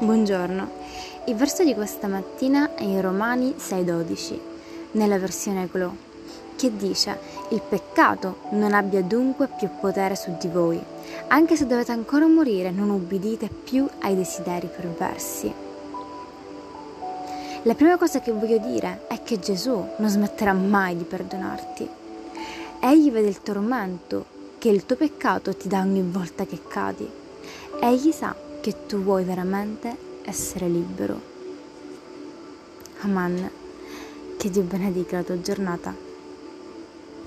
Buongiorno, 0.00 0.70
il 1.24 1.34
verso 1.34 1.64
di 1.64 1.74
questa 1.74 2.06
mattina 2.06 2.76
è 2.76 2.84
in 2.84 3.00
Romani 3.00 3.54
6:12, 3.56 4.38
nella 4.92 5.18
versione 5.18 5.68
Glow, 5.68 5.92
che 6.54 6.76
dice 6.76 7.18
il 7.48 7.60
peccato 7.68 8.42
non 8.50 8.74
abbia 8.74 9.02
dunque 9.02 9.48
più 9.48 9.68
potere 9.80 10.14
su 10.14 10.36
di 10.38 10.46
voi, 10.46 10.80
anche 11.26 11.56
se 11.56 11.66
dovete 11.66 11.90
ancora 11.90 12.28
morire 12.28 12.70
non 12.70 12.90
ubbidite 12.90 13.48
più 13.48 13.88
ai 14.02 14.14
desideri 14.14 14.68
perversi. 14.68 15.52
La 17.62 17.74
prima 17.74 17.96
cosa 17.96 18.20
che 18.20 18.30
voglio 18.30 18.58
dire 18.58 19.00
è 19.08 19.20
che 19.24 19.40
Gesù 19.40 19.84
non 19.96 20.08
smetterà 20.08 20.52
mai 20.52 20.96
di 20.96 21.02
perdonarti. 21.02 21.88
Egli 22.78 23.10
vede 23.10 23.26
il 23.26 23.42
tormento 23.42 24.26
che 24.58 24.68
il 24.68 24.86
tuo 24.86 24.94
peccato 24.94 25.56
ti 25.56 25.66
dà 25.66 25.80
ogni 25.80 26.02
volta 26.02 26.46
che 26.46 26.60
cadi. 26.68 27.10
Egli 27.80 28.12
sa 28.12 28.46
che 28.60 28.86
tu 28.86 29.02
vuoi 29.02 29.24
veramente 29.24 29.96
essere 30.22 30.68
libero. 30.68 31.20
Aman, 33.00 33.50
che 34.36 34.50
Dio 34.50 34.62
benedica 34.62 35.16
la 35.18 35.22
tua 35.22 35.40
giornata. 35.40 36.07